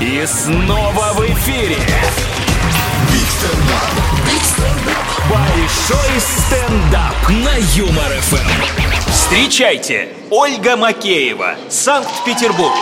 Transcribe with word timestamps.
И 0.00 0.24
снова 0.24 1.12
в 1.12 1.20
эфире. 1.26 1.76
Большой 5.28 6.18
стендап 6.18 7.28
на 7.28 7.54
Юмор 7.76 8.10
ФМ. 8.22 9.10
Встречайте, 9.10 10.08
Ольга 10.30 10.78
Макеева, 10.78 11.56
Санкт-Петербург. 11.68 12.72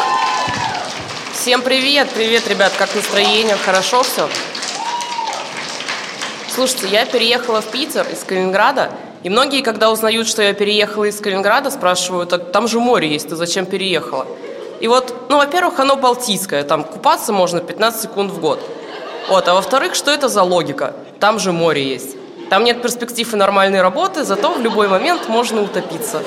Всем 1.33 1.63
привет, 1.63 2.09
привет, 2.15 2.47
ребят, 2.47 2.73
как 2.79 2.95
настроение, 2.95 3.57
хорошо 3.57 4.05
все? 4.05 4.29
Слушайте, 6.55 6.87
я 6.87 7.05
переехала 7.05 7.61
в 7.63 7.67
Питер 7.73 8.07
из 8.13 8.23
Калининграда, 8.23 8.93
и 9.25 9.29
многие, 9.29 9.63
когда 9.63 9.91
узнают, 9.91 10.29
что 10.29 10.43
я 10.43 10.53
переехала 10.53 11.07
из 11.07 11.19
Калининграда, 11.19 11.73
спрашивают, 11.73 12.31
так 12.31 12.53
там 12.53 12.69
же 12.69 12.79
море 12.79 13.11
есть, 13.11 13.29
ты 13.29 13.35
зачем 13.35 13.67
переехала? 13.67 14.25
И 14.81 14.89
вот, 14.89 15.15
ну, 15.29 15.37
во-первых, 15.39 15.81
оно 15.81 15.97
балтийское, 15.97 16.63
там 16.63 16.85
купаться 16.85 17.33
можно 17.33 17.61
15 17.61 18.03
секунд 18.03 18.31
в 18.31 18.41
год. 18.41 18.61
Вот, 19.29 19.49
а 19.49 19.55
во-вторых, 19.55 19.95
что 19.95 20.11
это 20.11 20.29
за 20.29 20.43
логика? 20.43 20.95
Там 21.21 21.39
же 21.39 21.53
море 21.53 21.83
есть. 21.83 22.17
Там 22.49 22.65
нет 22.65 22.81
перспектив 22.81 23.33
и 23.33 23.37
нормальной 23.37 23.83
работы, 23.83 24.25
зато 24.25 24.53
в 24.53 24.61
любой 24.61 24.89
момент 24.89 25.29
можно 25.29 25.63
утопиться. 25.63 26.23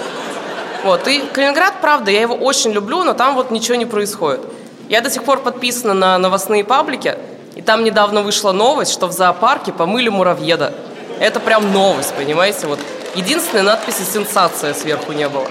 Вот, 0.84 1.08
и 1.08 1.22
Калининград, 1.22 1.76
правда, 1.82 2.12
я 2.12 2.22
его 2.22 2.36
очень 2.36 2.72
люблю, 2.72 3.04
но 3.04 3.14
там 3.14 3.36
вот 3.36 3.52
ничего 3.52 3.76
не 3.76 3.86
происходит. 3.86 4.42
Я 4.90 5.02
до 5.02 5.10
сих 5.10 5.24
пор 5.24 5.40
подписана 5.40 5.94
на 5.94 6.18
новостные 6.18 6.64
паблики, 6.64 7.18
и 7.56 7.62
там 7.62 7.84
недавно 7.84 8.22
вышла 8.22 8.52
новость, 8.52 8.92
что 8.92 9.08
в 9.08 9.12
зоопарке 9.12 9.72
помыли 9.72 10.10
муравьеда. 10.10 10.74
Это 11.20 11.40
прям 11.40 11.72
новость, 11.72 12.14
понимаете? 12.14 12.68
Вот 12.68 12.80
единственная 13.16 13.64
надпись 13.64 13.98
«сенсация» 14.12 14.74
сверху 14.74 15.12
не 15.12 15.30
было. 15.30 15.48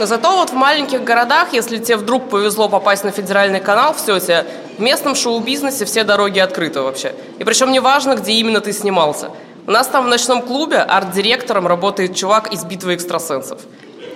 Но 0.00 0.06
зато 0.06 0.34
вот 0.34 0.48
в 0.48 0.54
маленьких 0.54 1.04
городах, 1.04 1.52
если 1.52 1.76
тебе 1.76 1.98
вдруг 1.98 2.30
повезло 2.30 2.70
попасть 2.70 3.04
на 3.04 3.10
федеральный 3.10 3.60
канал, 3.60 3.94
все, 3.94 4.18
тебе 4.18 4.46
в 4.78 4.80
местном 4.80 5.14
шоу-бизнесе 5.14 5.84
все 5.84 6.04
дороги 6.04 6.38
открыты 6.38 6.80
вообще. 6.80 7.14
И 7.38 7.44
причем 7.44 7.70
не 7.70 7.80
важно, 7.80 8.14
где 8.14 8.32
именно 8.32 8.62
ты 8.62 8.72
снимался. 8.72 9.28
У 9.66 9.70
нас 9.70 9.88
там 9.88 10.06
в 10.06 10.08
ночном 10.08 10.40
клубе 10.40 10.78
арт-директором 10.78 11.66
работает 11.66 12.16
чувак 12.16 12.50
из 12.50 12.64
«Битвы 12.64 12.94
экстрасенсов». 12.94 13.60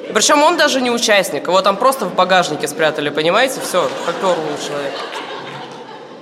И 0.08 0.12
причем 0.14 0.42
он 0.42 0.56
даже 0.56 0.80
не 0.80 0.90
участник, 0.90 1.48
его 1.48 1.60
там 1.60 1.76
просто 1.76 2.06
в 2.06 2.14
багажнике 2.14 2.66
спрятали, 2.66 3.10
понимаете? 3.10 3.60
Все, 3.60 3.86
попер 4.06 4.38
человек. 4.66 4.92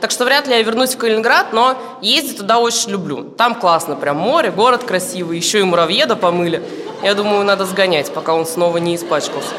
Так 0.00 0.10
что 0.10 0.24
вряд 0.24 0.48
ли 0.48 0.56
я 0.56 0.62
вернусь 0.64 0.96
в 0.96 0.98
Калининград, 0.98 1.52
но 1.52 1.76
ездить 2.00 2.38
туда 2.38 2.58
очень 2.58 2.90
люблю. 2.90 3.22
Там 3.22 3.54
классно, 3.54 3.94
прям 3.94 4.16
море, 4.16 4.50
город 4.50 4.82
красивый, 4.82 5.36
еще 5.36 5.60
и 5.60 5.62
муравьеда 5.62 6.16
помыли. 6.16 6.60
Я 7.02 7.14
думаю, 7.14 7.44
надо 7.44 7.64
сгонять, 7.64 8.12
пока 8.12 8.32
он 8.34 8.46
снова 8.46 8.78
не 8.78 8.94
испачкался. 8.94 9.54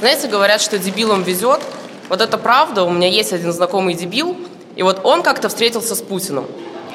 Знаете, 0.00 0.26
говорят, 0.26 0.60
что 0.60 0.78
дебилам 0.78 1.22
везет. 1.22 1.60
Вот 2.08 2.20
это 2.20 2.36
правда, 2.38 2.82
у 2.82 2.90
меня 2.90 3.08
есть 3.08 3.32
один 3.32 3.52
знакомый 3.52 3.94
дебил, 3.94 4.36
и 4.74 4.82
вот 4.82 5.00
он 5.04 5.22
как-то 5.22 5.48
встретился 5.48 5.94
с 5.94 6.02
Путиным. 6.02 6.46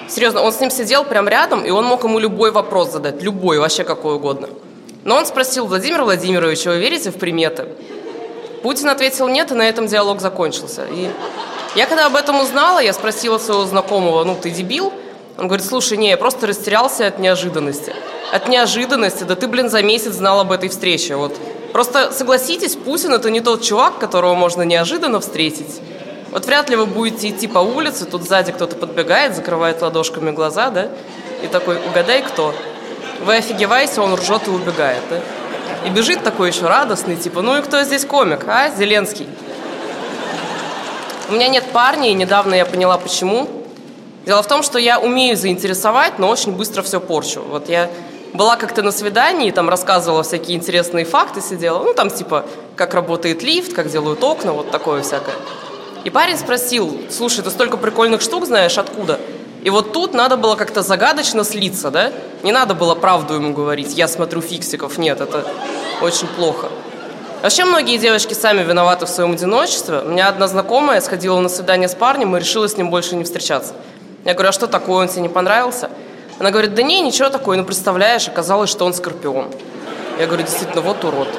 Серьезно, 0.09 0.41
он 0.41 0.52
с 0.52 0.59
ним 0.59 0.69
сидел 0.69 1.05
прям 1.05 1.27
рядом, 1.27 1.64
и 1.66 1.69
он 1.69 1.86
мог 1.86 2.03
ему 2.03 2.19
любой 2.19 2.52
вопрос 2.52 2.91
задать, 2.91 3.22
любой, 3.22 3.59
вообще 3.59 3.86
какой 3.86 4.16
угодно. 4.16 4.49
Но 5.05 5.16
он 5.16 5.25
спросил, 5.25 5.67
Владимир 5.67 6.03
Владимирович, 6.03 6.66
вы 6.66 6.77
верите 6.77 7.11
в 7.11 7.16
приметы? 7.16 7.67
Путин 8.61 8.89
ответил 8.89 9.30
нет, 9.30 9.52
и 9.52 9.55
на 9.55 9.67
этом 9.69 9.88
диалог 9.88 10.19
закончился. 10.19 10.86
И 10.92 11.09
я 11.75 11.86
когда 11.86 12.08
об 12.08 12.16
этом 12.17 12.42
узнала, 12.42 12.80
я 12.80 12.92
спросила 12.92 13.38
своего 13.38 13.66
знакомого, 13.66 14.25
ну 14.25 14.36
ты 14.36 14.49
дебил? 14.49 14.92
Он 15.38 15.47
говорит, 15.47 15.66
слушай, 15.66 15.97
не, 15.97 16.09
я 16.09 16.17
просто 16.17 16.47
растерялся 16.47 17.05
от 17.05 17.19
неожиданности. 17.19 17.93
От 18.31 18.47
неожиданности, 18.47 19.23
да 19.23 19.35
ты, 19.35 19.47
блин, 19.47 19.69
за 19.69 19.83
месяц 19.83 20.13
знал 20.13 20.39
об 20.39 20.52
этой 20.52 20.69
встрече. 20.69 21.16
Вот. 21.16 21.35
Просто 21.73 22.11
согласитесь, 22.11 22.75
Путин 22.75 23.13
это 23.13 23.30
не 23.30 23.41
тот 23.41 23.61
чувак, 23.61 23.99
которого 23.99 24.33
можно 24.33 24.63
неожиданно 24.63 25.19
встретить. 25.19 25.80
Вот 26.31 26.45
вряд 26.45 26.69
ли 26.69 26.75
вы 26.75 26.88
будете 26.88 27.30
идти 27.30 27.47
по 27.47 27.59
улице, 27.59 28.05
тут 28.05 28.23
сзади 28.23 28.52
кто-то 28.52 28.75
подбегает, 28.75 29.35
закрывает 29.35 29.81
ладошками 29.81 30.31
глаза, 30.31 30.71
да? 30.71 30.89
И 31.43 31.47
такой, 31.47 31.77
угадай, 31.87 32.23
кто? 32.23 32.53
Вы 33.23 33.36
офигеваете, 33.36 34.02
он 34.02 34.15
ржет 34.15 34.47
и 34.47 34.49
убегает, 34.49 35.03
да? 35.09 35.20
И 35.86 35.89
бежит 35.89 36.23
такой 36.23 36.49
еще 36.49 36.65
радостный, 36.65 37.15
типа, 37.15 37.42
ну 37.43 37.58
и 37.58 37.61
кто 37.61 37.81
здесь 37.83 38.05
комик, 38.05 38.45
а? 38.47 38.70
Зеленский. 38.70 39.27
У 41.30 41.33
меня 41.33 41.47
нет 41.47 41.64
парня, 41.71 42.09
и 42.09 42.14
недавно 42.14 42.55
я 42.55 42.65
поняла, 42.65 42.97
почему. 42.97 43.47
Дело 44.27 44.43
в 44.43 44.48
том, 44.48 44.61
что 44.61 44.77
я 44.77 44.99
умею 44.99 45.38
заинтересовать, 45.38 46.20
но 46.20 46.27
очень 46.27 46.52
быстро 46.52 46.82
все 46.83 46.99
порчу. 46.99 47.42
Вот 47.43 47.70
я 47.70 47.89
была 48.33 48.58
как-то 48.58 48.82
на 48.82 48.92
свидании, 48.92 49.52
там 49.52 49.70
рассказывала 49.70 50.21
всякие 50.21 50.58
интересные 50.58 51.05
факты, 51.05 51.39
сидела, 51.39 51.82
ну 51.82 51.93
там 51.93 52.10
типа, 52.10 52.45
как 52.76 52.93
работает 52.93 53.42
лифт, 53.42 53.71
как 53.71 53.89
делают 53.89 54.21
окна, 54.21 54.52
вот 54.52 54.70
такое 54.70 55.02
всякое. 55.02 55.33
И 56.04 56.10
парень 56.10 56.38
спросил, 56.38 56.99
слушай, 57.10 57.42
ты 57.42 57.49
столько 57.52 57.77
прикольных 57.77 58.20
штук 58.20 58.45
знаешь, 58.48 58.77
откуда? 58.77 59.17
И 59.64 59.70
вот 59.70 59.93
тут 59.93 60.14
надо 60.14 60.36
было 60.36 60.55
как-то 60.55 60.82
загадочно 60.82 61.45
слиться, 61.45 61.89
да? 61.89 62.11
Не 62.44 62.52
надо 62.52 62.76
было 62.76 62.95
правду 62.95 63.36
ему 63.36 63.54
говорить, 63.54 63.94
я 63.98 64.09
смотрю 64.09 64.42
фиксиков, 64.42 64.98
нет, 64.98 65.21
это 65.21 65.48
очень 66.02 66.27
плохо. 66.27 66.67
Вообще 67.42 67.64
многие 67.64 67.98
девочки 67.98 68.33
сами 68.33 68.61
виноваты 68.61 69.05
в 69.05 69.09
своем 69.09 69.32
одиночестве. 69.32 69.99
У 69.99 70.09
меня 70.09 70.27
одна 70.27 70.49
знакомая 70.49 70.99
сходила 70.99 71.39
на 71.39 71.48
свидание 71.48 71.88
с 71.88 71.95
парнем 71.95 72.36
и 72.36 72.39
решила 72.42 72.67
с 72.67 72.76
ним 72.76 72.89
больше 72.89 73.15
не 73.15 73.23
встречаться. 73.23 73.73
Я 74.27 74.33
говорю, 74.33 74.49
а 74.49 74.52
что 74.52 74.67
такое, 74.67 75.04
он 75.04 75.08
тебе 75.08 75.21
не 75.21 75.30
понравился? 75.30 75.89
Она 76.38 76.52
говорит, 76.52 76.76
да 76.76 76.83
не, 76.83 76.99
ничего 76.99 77.30
такое, 77.30 77.58
ну 77.58 77.64
представляешь, 77.64 78.27
оказалось, 78.27 78.70
что 78.70 78.83
он 78.83 78.93
скорпион. 78.93 79.48
Я 80.20 80.26
говорю, 80.27 80.43
действительно, 80.43 80.82
вот 80.82 81.02
урод. 81.05 81.30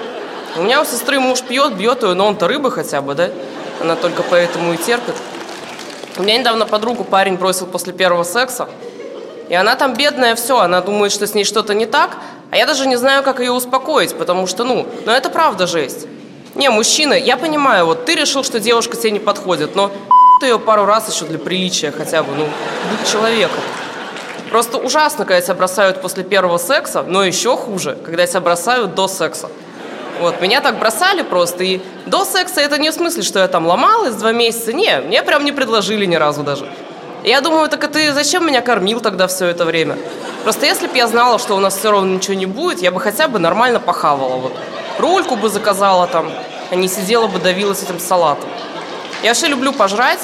У 0.56 0.62
меня 0.62 0.80
у 0.80 0.86
сестры 0.86 1.20
муж 1.20 1.42
пьет, 1.42 1.74
бьет 1.74 2.02
ее, 2.02 2.14
но 2.14 2.26
он-то 2.26 2.48
рыба 2.48 2.70
хотя 2.70 3.02
бы, 3.02 3.14
да? 3.14 3.28
Она 3.82 3.94
только 3.94 4.22
поэтому 4.22 4.72
и 4.72 4.78
терпит. 4.78 5.14
У 6.16 6.22
меня 6.22 6.38
недавно 6.38 6.64
подругу 6.64 7.04
парень 7.04 7.34
бросил 7.34 7.66
после 7.66 7.92
первого 7.92 8.22
секса. 8.22 8.70
И 9.50 9.54
она 9.54 9.74
там 9.74 9.92
бедная, 9.92 10.34
все, 10.34 10.58
она 10.60 10.80
думает, 10.80 11.12
что 11.12 11.26
с 11.26 11.34
ней 11.34 11.44
что-то 11.44 11.74
не 11.74 11.84
так, 11.84 12.16
а 12.50 12.56
я 12.56 12.64
даже 12.64 12.86
не 12.86 12.96
знаю, 12.96 13.22
как 13.22 13.40
ее 13.40 13.52
успокоить, 13.52 14.16
потому 14.16 14.46
что, 14.46 14.64
ну, 14.64 14.86
ну 15.04 15.12
это 15.12 15.28
правда 15.28 15.66
жесть. 15.66 16.06
Не, 16.54 16.70
мужчина, 16.70 17.12
я 17.12 17.36
понимаю, 17.36 17.84
вот 17.84 18.06
ты 18.06 18.14
решил, 18.14 18.42
что 18.44 18.58
девушка 18.58 18.96
тебе 18.96 19.10
не 19.10 19.20
подходит, 19.20 19.76
но 19.76 19.92
ты 20.38 20.46
ее 20.46 20.58
пару 20.58 20.84
раз 20.84 21.12
еще 21.12 21.24
для 21.24 21.38
приличия 21.38 21.90
хотя 21.90 22.22
бы, 22.22 22.34
ну, 22.34 22.44
будь 22.90 23.10
человеком. 23.10 23.60
Просто 24.50 24.78
ужасно, 24.78 25.24
когда 25.24 25.40
тебя 25.40 25.54
бросают 25.54 26.00
после 26.00 26.24
первого 26.24 26.58
секса, 26.58 27.02
но 27.02 27.22
еще 27.22 27.56
хуже, 27.56 27.98
когда 28.04 28.26
тебя 28.26 28.40
бросают 28.40 28.94
до 28.94 29.08
секса. 29.08 29.50
Вот, 30.20 30.40
меня 30.40 30.60
так 30.60 30.78
бросали 30.78 31.22
просто, 31.22 31.62
и 31.64 31.80
до 32.06 32.24
секса 32.24 32.60
это 32.60 32.78
не 32.78 32.90
в 32.90 32.94
смысле, 32.94 33.22
что 33.22 33.38
я 33.38 33.48
там 33.48 33.66
ломалась 33.66 34.14
два 34.14 34.32
месяца, 34.32 34.72
не, 34.72 35.00
мне 35.00 35.22
прям 35.22 35.44
не 35.44 35.52
предложили 35.52 36.06
ни 36.06 36.16
разу 36.16 36.42
даже. 36.42 36.68
Я 37.24 37.40
думаю, 37.40 37.68
так 37.68 37.84
а 37.84 37.88
ты 37.88 38.12
зачем 38.12 38.46
меня 38.46 38.60
кормил 38.60 39.00
тогда 39.00 39.26
все 39.26 39.46
это 39.46 39.64
время? 39.64 39.96
Просто 40.44 40.66
если 40.66 40.86
бы 40.86 40.96
я 40.96 41.06
знала, 41.06 41.38
что 41.38 41.56
у 41.56 41.60
нас 41.60 41.76
все 41.76 41.90
равно 41.90 42.14
ничего 42.14 42.34
не 42.34 42.46
будет, 42.46 42.80
я 42.80 42.90
бы 42.90 43.00
хотя 43.00 43.28
бы 43.28 43.38
нормально 43.38 43.80
похавала. 43.80 44.36
Вот. 44.36 44.52
Рульку 44.98 45.36
бы 45.36 45.48
заказала 45.48 46.06
там, 46.06 46.32
а 46.70 46.74
не 46.74 46.88
сидела 46.88 47.26
бы 47.26 47.38
давилась 47.38 47.82
этим 47.82 47.98
салатом. 48.00 48.48
Я 49.22 49.30
вообще 49.30 49.48
люблю 49.48 49.72
пожрать, 49.72 50.20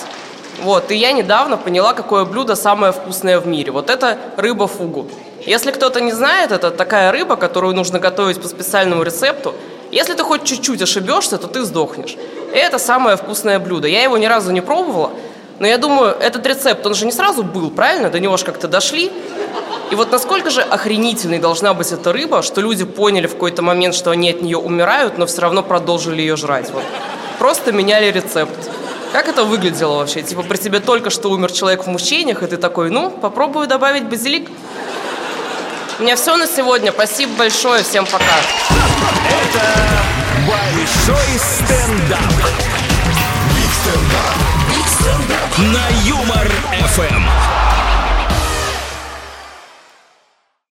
вот, 0.63 0.91
и 0.93 0.97
я 0.97 1.11
недавно 1.11 1.57
поняла, 1.57 1.95
какое 1.95 2.25
блюдо 2.25 2.55
самое 2.55 2.93
вкусное 2.93 3.41
в 3.41 3.47
мире. 3.47 3.73
Вот 3.73 3.91
это 3.91 4.19
рыба 4.37 4.69
фугу. 4.69 5.09
Если 5.45 5.73
кто-то 5.73 6.01
не 6.01 6.13
знает, 6.13 6.53
это 6.53 6.71
такая 6.71 7.11
рыба, 7.11 7.37
которую 7.37 7.75
нужно 7.75 7.99
готовить 7.99 8.41
по 8.41 8.47
специальному 8.47 9.03
рецепту. 9.03 9.55
Если 9.91 10.15
ты 10.15 10.23
хоть 10.23 10.45
чуть-чуть 10.45 10.81
ошибешься, 10.81 11.39
то 11.39 11.49
ты 11.49 11.65
сдохнешь. 11.65 12.17
И 12.53 12.57
это 12.57 12.79
самое 12.79 13.17
вкусное 13.17 13.59
блюдо. 13.59 13.89
Я 13.89 14.03
его 14.03 14.17
ни 14.17 14.27
разу 14.27 14.53
не 14.53 14.61
пробовала, 14.61 15.11
но 15.59 15.67
я 15.67 15.77
думаю, 15.77 16.17
этот 16.21 16.47
рецепт, 16.47 16.87
он 16.87 16.95
же 16.95 17.05
не 17.05 17.13
сразу 17.13 17.43
был, 17.43 17.71
правильно? 17.71 18.11
До 18.11 18.21
него 18.21 18.37
же 18.37 18.45
как-то 18.45 18.69
дошли. 18.69 19.11
И 19.91 19.95
вот 19.97 20.13
насколько 20.13 20.51
же 20.51 20.63
охренительной 20.63 21.39
должна 21.39 21.75
быть 21.75 21.91
эта 21.93 22.13
рыба, 22.13 22.43
что 22.43 22.61
люди 22.61 22.85
поняли 22.85 23.27
в 23.27 23.33
какой-то 23.33 23.63
момент, 23.63 23.95
что 23.95 24.11
они 24.13 24.31
от 24.31 24.41
нее 24.41 24.57
умирают, 24.57 25.19
но 25.19 25.27
все 25.27 25.43
равно 25.43 25.63
продолжили 25.63 26.21
ее 26.21 26.37
жрать. 26.37 26.71
Вот. 26.71 26.85
Просто 27.39 27.73
меняли 27.73 28.11
рецепт. 28.11 28.71
Как 29.15 29.29
это 29.29 29.45
выглядело 29.45 29.99
вообще? 29.99 30.23
Типа 30.23 30.43
при 30.43 30.57
тебе 30.57 30.81
только 30.81 31.09
что 31.09 31.31
умер 31.31 31.53
человек 31.53 31.85
в 31.85 31.87
мучениях, 31.87 32.43
и 32.43 32.49
ты 32.49 32.57
такой, 32.57 32.91
ну, 32.91 33.11
попробую 33.11 33.69
добавить 33.69 34.07
базилик. 34.07 34.51
У 36.01 36.03
меня 36.03 36.17
все 36.17 36.37
на 36.37 36.49
сегодня. 36.49 36.91
Спасибо 36.91 37.33
большое. 37.39 37.85
Всем 37.85 38.07
пока. 38.07 38.25
Это 39.31 39.67
большой 40.49 41.39
стендап. 41.39 42.19
Биг 43.55 44.85
стендап. 44.89 45.59
На 45.59 46.09
Юмор-ФМ. 46.09 47.64